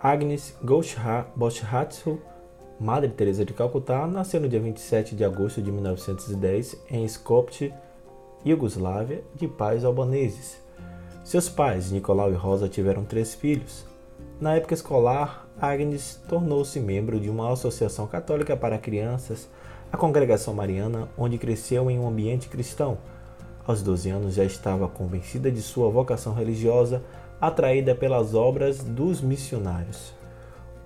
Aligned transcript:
Agnes 0.00 0.54
Ghosh 0.62 0.96
Madre 2.78 3.10
Teresa 3.10 3.44
de 3.44 3.54
Calcutá, 3.54 4.06
nasceu 4.06 4.38
no 4.38 4.48
dia 4.48 4.60
27 4.60 5.16
de 5.16 5.24
agosto 5.24 5.62
de 5.62 5.72
1910 5.72 6.76
em 6.90 7.04
Skopje, 7.06 7.72
Iugoslávia, 8.44 9.24
de 9.34 9.48
pais 9.48 9.84
albaneses. 9.84 10.60
Seus 11.24 11.48
pais, 11.48 11.90
Nicolau 11.90 12.30
e 12.30 12.34
Rosa, 12.34 12.68
tiveram 12.68 13.04
três 13.04 13.34
filhos. 13.34 13.86
Na 14.38 14.54
época 14.54 14.74
escolar, 14.74 15.48
Agnes 15.58 16.20
tornou-se 16.28 16.78
membro 16.78 17.18
de 17.18 17.30
uma 17.30 17.50
associação 17.50 18.06
católica 18.06 18.54
para 18.54 18.78
crianças, 18.78 19.48
a 19.90 19.96
Congregação 19.96 20.52
Mariana, 20.52 21.08
onde 21.16 21.38
cresceu 21.38 21.90
em 21.90 21.98
um 21.98 22.06
ambiente 22.06 22.48
cristão. 22.48 22.98
Aos 23.66 23.82
12 23.82 24.10
anos 24.10 24.34
já 24.34 24.44
estava 24.44 24.86
convencida 24.86 25.50
de 25.50 25.62
sua 25.62 25.88
vocação 25.88 26.34
religiosa, 26.34 27.02
atraída 27.40 27.94
pelas 27.94 28.34
obras 28.34 28.82
dos 28.82 29.20
missionários. 29.20 30.14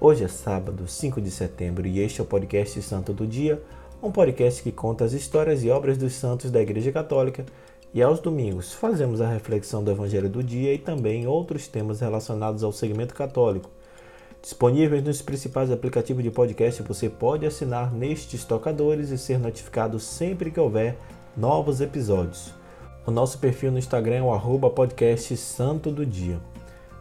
Hoje 0.00 0.24
é 0.24 0.28
sábado, 0.28 0.86
5 0.86 1.20
de 1.20 1.30
setembro, 1.30 1.86
e 1.86 2.00
este 2.00 2.20
é 2.20 2.24
o 2.24 2.26
podcast 2.26 2.82
Santo 2.82 3.12
do 3.12 3.26
Dia, 3.26 3.62
um 4.02 4.10
podcast 4.10 4.62
que 4.62 4.70
conta 4.70 5.04
as 5.04 5.12
histórias 5.12 5.64
e 5.64 5.70
obras 5.70 5.96
dos 5.96 6.12
santos 6.12 6.50
da 6.50 6.60
Igreja 6.60 6.92
Católica 6.92 7.46
e 7.94 8.02
aos 8.02 8.20
domingos 8.20 8.72
fazemos 8.74 9.20
a 9.20 9.28
reflexão 9.28 9.82
do 9.82 9.90
Evangelho 9.90 10.28
do 10.28 10.42
dia 10.42 10.74
e 10.74 10.78
também 10.78 11.26
outros 11.26 11.68
temas 11.68 12.00
relacionados 12.00 12.62
ao 12.62 12.72
segmento 12.72 13.14
católico. 13.14 13.70
Disponíveis 14.42 15.02
nos 15.02 15.22
principais 15.22 15.70
aplicativos 15.70 16.22
de 16.22 16.30
podcast, 16.30 16.82
você 16.82 17.08
pode 17.08 17.46
assinar 17.46 17.94
nestes 17.94 18.44
tocadores 18.44 19.08
e 19.10 19.16
ser 19.16 19.38
notificado 19.38 19.98
sempre 19.98 20.50
que 20.50 20.60
houver 20.60 20.98
novos 21.34 21.80
episódios. 21.80 22.52
O 23.06 23.10
nosso 23.10 23.38
perfil 23.38 23.70
no 23.70 23.78
Instagram 23.78 24.16
é 24.16 24.22
o 24.22 24.70
podcast 24.70 25.36
Santo 25.36 25.90
do 25.90 26.06
Dia. 26.06 26.40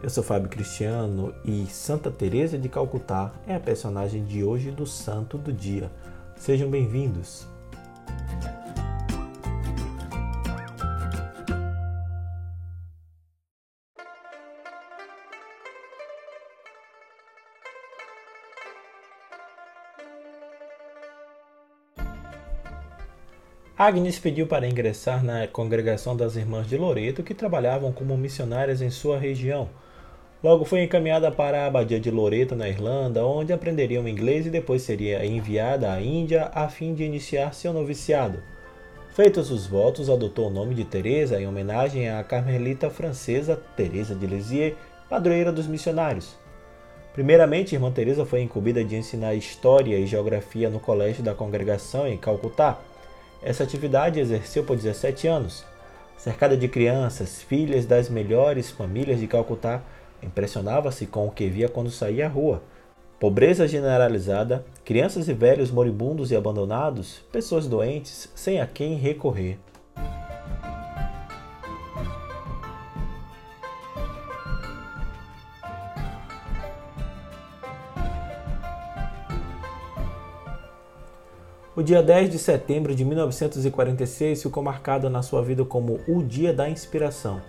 Eu 0.02 0.10
sou 0.10 0.22
Fábio 0.22 0.50
Cristiano 0.50 1.34
e 1.46 1.66
Santa 1.68 2.12
Teresa 2.12 2.58
de 2.58 2.68
Calcutá 2.68 3.32
é 3.48 3.56
a 3.56 3.60
personagem 3.60 4.26
de 4.26 4.44
hoje 4.44 4.70
do 4.70 4.86
Santo 4.86 5.38
do 5.38 5.54
Dia. 5.54 5.90
Sejam 6.36 6.70
bem-vindos! 6.70 7.48
Agnes 23.76 24.20
pediu 24.20 24.46
para 24.46 24.68
ingressar 24.68 25.24
na 25.24 25.48
congregação 25.48 26.16
das 26.16 26.36
Irmãs 26.36 26.68
de 26.68 26.78
Loreto, 26.78 27.24
que 27.24 27.34
trabalhavam 27.34 27.92
como 27.92 28.16
missionárias 28.16 28.84
em 28.84 28.92
sua 28.92 29.18
região. 29.18 29.68
Logo 30.44 30.64
foi 30.64 30.84
encaminhada 30.84 31.32
para 31.32 31.64
a 31.64 31.66
abadia 31.66 32.00
de 32.00 32.12
Loreto, 32.12 32.56
na 32.56 32.70
Irlanda, 32.70 33.26
onde 33.26 33.52
aprenderia 33.52 34.00
o 34.00 34.08
inglês 34.08 34.46
e 34.46 34.52
depois 34.52 34.84
seria 34.84 35.26
enviada 35.26 35.92
à 35.92 36.00
Índia 36.00 36.52
a 36.54 36.68
fim 36.70 36.94
de 36.94 37.04
iniciar 37.04 37.56
seu 37.56 37.74
noviciado. 37.74 38.44
Feitos 39.16 39.50
os 39.50 39.66
votos, 39.66 40.08
adotou 40.08 40.50
o 40.50 40.54
nome 40.54 40.76
de 40.76 40.86
Teresa 40.86 41.42
em 41.42 41.48
homenagem 41.48 42.10
à 42.10 42.24
carmelita 42.24 42.92
francesa 42.92 43.60
Teresa 43.76 44.14
de 44.14 44.28
Lisieux, 44.28 44.76
padroeira 45.10 45.52
dos 45.52 45.66
missionários. 45.66 46.38
Primeiramente, 47.12 47.74
irmã 47.74 47.92
Teresa 47.92 48.24
foi 48.24 48.42
incumbida 48.42 48.84
de 48.84 48.96
ensinar 48.96 49.34
história 49.34 49.98
e 49.98 50.06
geografia 50.06 50.70
no 50.70 50.80
colégio 50.80 51.24
da 51.24 51.34
congregação 51.34 52.08
em 52.08 52.18
Calcutá. 52.18 52.80
Essa 53.44 53.64
atividade 53.64 54.22
exerceu 54.22 54.64
por 54.64 54.78
17 54.78 55.28
anos. 55.28 55.66
Cercada 56.18 56.56
de 56.56 56.70
crianças, 56.70 57.42
filhas 57.42 57.86
das 57.86 58.08
melhores 58.08 58.72
famílias 58.72 59.20
de 59.20 59.28
Calcutá, 59.28 59.82
impressionava-se 60.22 61.06
com 61.06 61.28
o 61.28 61.32
que 61.32 61.50
via 61.50 61.68
quando 61.68 61.92
saía 61.92 62.26
à 62.26 62.30
rua. 62.30 62.64
Pobreza 63.20 63.68
generalizada, 63.68 64.66
crianças 64.86 65.28
e 65.28 65.34
velhos 65.34 65.72
moribundos 65.72 66.32
e 66.32 66.36
abandonados, 66.38 67.22
pessoas 67.34 67.68
doentes, 67.68 68.30
sem 68.34 68.62
a 68.62 68.66
quem 68.66 68.96
recorrer. 68.96 69.60
O 81.76 81.82
dia 81.82 82.04
10 82.04 82.30
de 82.30 82.38
setembro 82.38 82.94
de 82.94 83.04
1946 83.04 84.44
ficou 84.44 84.62
marcado 84.62 85.10
na 85.10 85.24
sua 85.24 85.42
vida 85.42 85.66
como 85.66 86.00
o 86.08 86.22
Dia 86.22 86.54
da 86.54 86.70
Inspiração. 86.70 87.42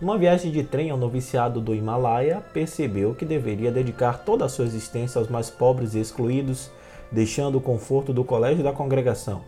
Numa 0.00 0.18
viagem 0.18 0.50
de 0.50 0.64
trem 0.64 0.90
ao 0.90 0.98
noviciado 0.98 1.60
do 1.60 1.72
Himalaia, 1.72 2.42
percebeu 2.52 3.14
que 3.14 3.24
deveria 3.24 3.70
dedicar 3.70 4.24
toda 4.24 4.44
a 4.44 4.48
sua 4.48 4.64
existência 4.64 5.20
aos 5.20 5.28
mais 5.28 5.50
pobres 5.50 5.94
e 5.94 6.00
excluídos, 6.00 6.68
deixando 7.12 7.58
o 7.58 7.60
conforto 7.60 8.12
do 8.12 8.24
colégio 8.24 8.64
da 8.64 8.72
congregação. 8.72 9.40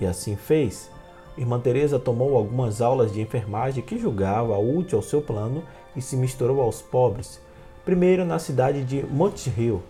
E 0.00 0.06
assim 0.06 0.34
fez. 0.34 0.90
Irmã 1.36 1.60
Teresa 1.60 1.98
tomou 1.98 2.38
algumas 2.38 2.80
aulas 2.80 3.12
de 3.12 3.20
enfermagem 3.20 3.84
que 3.84 3.98
julgava 3.98 4.56
útil 4.56 4.96
ao 4.96 5.04
seu 5.04 5.20
plano 5.20 5.62
e 5.94 6.00
se 6.00 6.16
misturou 6.16 6.62
aos 6.62 6.80
pobres, 6.80 7.38
primeiro 7.84 8.24
na 8.24 8.38
cidade 8.38 8.82
de 8.82 9.04
Montreal, 9.04 9.82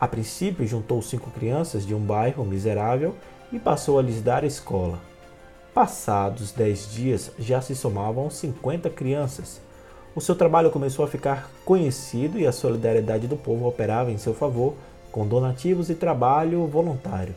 a 0.00 0.06
princípio, 0.06 0.66
juntou 0.66 1.02
cinco 1.02 1.30
crianças 1.30 1.86
de 1.86 1.94
um 1.94 2.00
bairro 2.00 2.44
miserável 2.44 3.14
e 3.52 3.58
passou 3.58 3.98
a 3.98 4.02
lhes 4.02 4.22
dar 4.22 4.44
escola. 4.44 4.98
Passados 5.74 6.52
dez 6.52 6.90
dias, 6.92 7.30
já 7.38 7.60
se 7.60 7.74
somavam 7.74 8.30
50 8.30 8.90
crianças. 8.90 9.60
O 10.14 10.20
seu 10.20 10.34
trabalho 10.34 10.70
começou 10.70 11.04
a 11.04 11.08
ficar 11.08 11.50
conhecido 11.64 12.38
e 12.38 12.46
a 12.46 12.52
solidariedade 12.52 13.26
do 13.26 13.36
povo 13.36 13.66
operava 13.66 14.10
em 14.10 14.18
seu 14.18 14.34
favor, 14.34 14.74
com 15.12 15.26
donativos 15.26 15.90
e 15.90 15.94
trabalho 15.94 16.66
voluntário. 16.66 17.34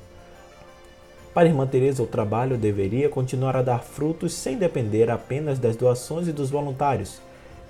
Para 1.34 1.48
a 1.48 1.50
irmã 1.50 1.66
Teresa, 1.66 2.04
o 2.04 2.08
trabalho 2.08 2.58
deveria 2.58 3.08
continuar 3.08 3.56
a 3.56 3.62
dar 3.62 3.84
frutos 3.84 4.34
sem 4.34 4.58
depender 4.58 5.10
apenas 5.10 5.60
das 5.60 5.76
doações 5.76 6.28
e 6.28 6.34
dos 6.34 6.50
voluntários. 6.50 7.22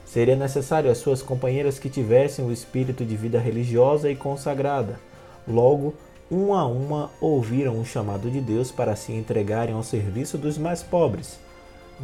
Seria 0.05 0.35
necessário 0.35 0.91
às 0.91 0.97
suas 0.97 1.21
companheiras 1.21 1.79
que 1.79 1.89
tivessem 1.89 2.45
o 2.45 2.51
espírito 2.51 3.05
de 3.05 3.15
vida 3.15 3.39
religiosa 3.39 4.09
e 4.09 4.15
consagrada. 4.15 4.99
Logo, 5.47 5.93
uma 6.29 6.61
a 6.61 6.65
uma 6.65 7.09
ouviram 7.19 7.79
o 7.79 7.85
chamado 7.85 8.29
de 8.29 8.39
Deus 8.39 8.71
para 8.71 8.95
se 8.95 9.11
entregarem 9.11 9.75
ao 9.75 9.83
serviço 9.83 10.37
dos 10.37 10.57
mais 10.57 10.81
pobres. 10.81 11.39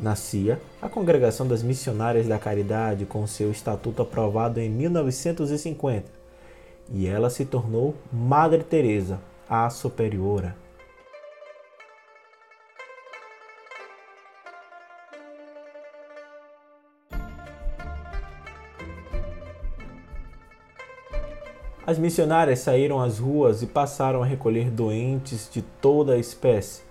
Nascia 0.01 0.59
a 0.81 0.87
Congregação 0.87 1.47
das 1.47 1.63
Missionárias 1.63 2.27
da 2.27 2.37
Caridade 2.37 3.05
com 3.05 3.25
seu 3.25 3.49
estatuto 3.49 4.01
aprovado 4.01 4.59
em 4.59 4.69
1950, 4.69 6.05
e 6.91 7.07
ela 7.07 7.29
se 7.29 7.45
tornou 7.45 7.95
Madre 8.11 8.63
Teresa, 8.63 9.19
a 9.49 9.69
superiora. 9.69 10.66
As 21.87 21.97
missionárias 21.97 22.59
saíram 22.59 22.99
às 22.99 23.17
ruas 23.17 23.61
e 23.61 23.65
passaram 23.65 24.21
a 24.21 24.25
recolher 24.25 24.69
doentes 24.69 25.49
de 25.49 25.61
toda 25.61 26.15
a 26.15 26.17
espécie. 26.17 26.81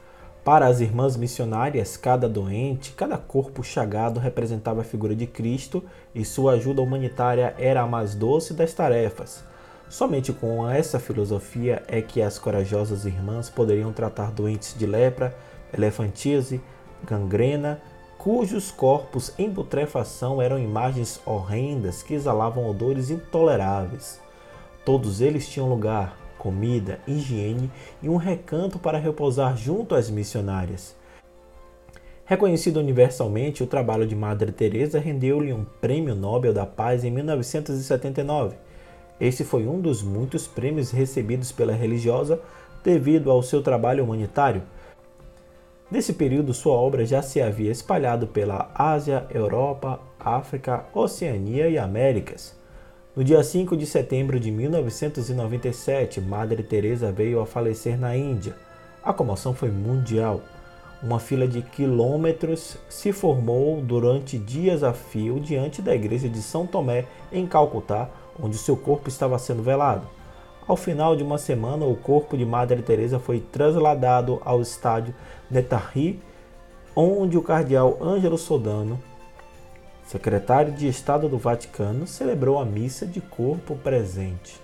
Para 0.42 0.66
as 0.66 0.80
irmãs 0.80 1.18
missionárias, 1.18 1.98
cada 1.98 2.26
doente, 2.26 2.92
cada 2.92 3.18
corpo 3.18 3.62
chagado 3.62 4.18
representava 4.18 4.80
a 4.80 4.84
figura 4.84 5.14
de 5.14 5.26
Cristo 5.26 5.84
e 6.14 6.24
sua 6.24 6.52
ajuda 6.52 6.80
humanitária 6.80 7.54
era 7.58 7.82
a 7.82 7.86
mais 7.86 8.14
doce 8.14 8.54
das 8.54 8.72
tarefas. 8.72 9.44
Somente 9.86 10.32
com 10.32 10.66
essa 10.66 10.98
filosofia 10.98 11.82
é 11.88 12.00
que 12.00 12.22
as 12.22 12.38
corajosas 12.38 13.04
irmãs 13.04 13.50
poderiam 13.50 13.92
tratar 13.92 14.32
doentes 14.32 14.75
de 14.78 14.87
lepra, 14.87 15.37
elefantíase, 15.76 16.58
gangrena, 17.06 17.82
cujos 18.16 18.70
corpos 18.70 19.31
em 19.38 19.52
putrefação 19.52 20.40
eram 20.40 20.58
imagens 20.58 21.20
horrendas 21.26 22.02
que 22.02 22.14
exalavam 22.14 22.66
odores 22.66 23.10
intoleráveis. 23.10 24.25
Todos 24.87 25.21
eles 25.21 25.49
tinham 25.49 25.69
lugar, 25.69 26.17
comida, 26.38 27.00
higiene 27.09 27.69
e 28.00 28.09
um 28.09 28.15
recanto 28.15 28.79
para 28.79 28.99
repousar 28.99 29.56
junto 29.56 29.97
às 29.97 30.09
missionárias. 30.09 30.94
Reconhecido 32.25 32.77
universalmente, 32.77 33.65
o 33.65 33.67
trabalho 33.67 34.06
de 34.06 34.15
Madre 34.15 34.53
Teresa 34.53 35.00
rendeu-lhe 35.00 35.53
um 35.53 35.65
Prêmio 35.81 36.15
Nobel 36.15 36.55
da 36.55 36.65
Paz 36.65 37.03
em 37.03 37.11
1979. 37.11 38.55
Esse 39.21 39.43
foi 39.43 39.67
um 39.67 39.81
dos 39.81 40.05
muitos 40.05 40.47
prêmios 40.47 40.93
recebidos 40.93 41.50
pela 41.50 41.73
religiosa 41.73 42.41
devido 42.85 43.29
ao 43.29 43.43
seu 43.43 43.65
trabalho 43.65 44.05
humanitário. 44.05 44.62
Nesse 45.91 46.12
período, 46.12 46.55
sua 46.55 46.75
obra 46.75 47.05
já 47.05 47.23
se 47.23 47.43
havia 47.43 47.73
espalhado 47.73 48.29
pela 48.29 48.71
Ásia, 48.73 49.27
Europa, 49.31 49.99
África, 50.21 50.85
Oceania 50.94 51.69
e 51.69 51.77
Américas. 51.77 52.55
No 53.16 53.24
dia 53.24 53.42
5 53.42 53.78
de 53.78 53.86
setembro 53.86 54.38
de 54.38 54.50
1997, 54.50 56.20
Madre 56.20 56.62
Teresa 56.62 57.10
veio 57.10 57.40
a 57.40 57.46
falecer 57.46 57.98
na 57.98 58.14
Índia. 58.14 58.54
A 59.02 59.10
comoção 59.10 59.54
foi 59.54 59.70
mundial. 59.70 60.42
Uma 61.02 61.18
fila 61.18 61.48
de 61.48 61.62
quilômetros 61.62 62.76
se 62.90 63.14
formou 63.14 63.80
durante 63.80 64.36
dias 64.36 64.82
a 64.82 64.92
fio 64.92 65.40
diante 65.40 65.80
da 65.80 65.94
igreja 65.94 66.28
de 66.28 66.42
São 66.42 66.66
Tomé, 66.66 67.06
em 67.32 67.46
Calcutá, 67.46 68.10
onde 68.38 68.58
seu 68.58 68.76
corpo 68.76 69.08
estava 69.08 69.38
sendo 69.38 69.62
velado. 69.62 70.06
Ao 70.68 70.76
final 70.76 71.16
de 71.16 71.22
uma 71.22 71.38
semana, 71.38 71.86
o 71.86 71.96
corpo 71.96 72.36
de 72.36 72.44
Madre 72.44 72.82
Teresa 72.82 73.18
foi 73.18 73.40
trasladado 73.40 74.42
ao 74.44 74.60
estádio 74.60 75.14
Netarri, 75.50 76.20
onde 76.94 77.38
o 77.38 77.42
cardeal 77.42 77.96
Ângelo 77.98 78.36
Sodano, 78.36 79.00
secretário 80.06 80.73
de 80.73 80.88
Estado 80.88 81.29
do 81.29 81.37
Vaticano, 81.37 82.06
celebrou 82.06 82.58
a 82.58 82.64
missa 82.64 83.05
de 83.05 83.20
corpo 83.20 83.76
presente. 83.76 84.61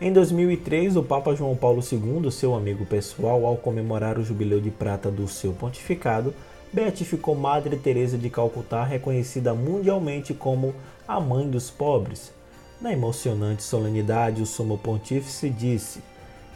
Em 0.00 0.12
2003, 0.12 0.96
o 0.96 1.02
Papa 1.04 1.32
João 1.32 1.56
Paulo 1.56 1.80
II, 1.80 2.28
seu 2.32 2.56
amigo 2.56 2.84
pessoal, 2.84 3.46
ao 3.46 3.56
comemorar 3.56 4.18
o 4.18 4.24
jubileu 4.24 4.60
de 4.60 4.68
prata 4.68 5.10
do 5.12 5.28
seu 5.28 5.52
pontificado, 5.52 6.34
beatificou 6.72 7.36
Madre 7.36 7.76
Teresa 7.76 8.18
de 8.18 8.28
Calcutá, 8.28 8.82
reconhecida 8.82 9.54
mundialmente 9.54 10.34
como 10.34 10.74
a 11.06 11.20
mãe 11.20 11.48
dos 11.48 11.70
pobres. 11.70 12.32
Na 12.82 12.92
emocionante 12.92 13.62
solenidade, 13.62 14.42
o 14.42 14.46
Sumo 14.46 14.76
Pontífice 14.76 15.48
disse: 15.48 16.02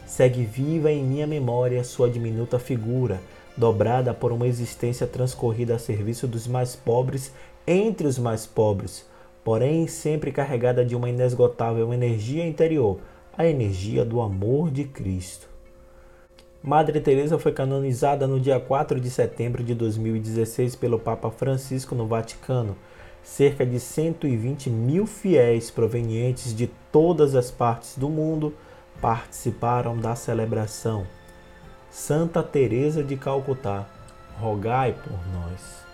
Segue 0.04 0.44
viva 0.44 0.90
em 0.90 1.04
minha 1.04 1.24
memória 1.24 1.84
sua 1.84 2.10
diminuta 2.10 2.58
figura, 2.58 3.20
dobrada 3.56 4.12
por 4.12 4.32
uma 4.32 4.48
existência 4.48 5.06
transcorrida 5.06 5.76
a 5.76 5.78
serviço 5.78 6.26
dos 6.26 6.48
mais 6.48 6.74
pobres 6.74 7.32
entre 7.64 8.08
os 8.08 8.18
mais 8.18 8.44
pobres, 8.44 9.06
porém 9.44 9.86
sempre 9.86 10.32
carregada 10.32 10.84
de 10.84 10.96
uma 10.96 11.08
inesgotável 11.08 11.94
energia 11.94 12.44
interior 12.44 12.98
a 13.38 13.46
energia 13.46 14.04
do 14.04 14.20
amor 14.20 14.72
de 14.72 14.82
Cristo. 14.82 15.48
Madre 16.60 17.00
Teresa 17.00 17.38
foi 17.38 17.52
canonizada 17.52 18.26
no 18.26 18.40
dia 18.40 18.58
4 18.58 18.98
de 18.98 19.10
setembro 19.10 19.62
de 19.62 19.76
2016 19.76 20.74
pelo 20.74 20.98
Papa 20.98 21.30
Francisco 21.30 21.94
no 21.94 22.08
Vaticano. 22.08 22.76
Cerca 23.26 23.66
de 23.66 23.80
120 23.80 24.70
mil 24.70 25.04
fiéis 25.04 25.68
provenientes 25.68 26.54
de 26.54 26.68
todas 26.92 27.34
as 27.34 27.50
partes 27.50 27.98
do 27.98 28.08
mundo 28.08 28.54
participaram 29.00 29.98
da 29.98 30.14
celebração. 30.14 31.04
Santa 31.90 32.40
Teresa 32.40 33.02
de 33.02 33.16
Calcutá, 33.16 33.84
rogai 34.38 34.92
por 34.92 35.18
nós. 35.34 35.85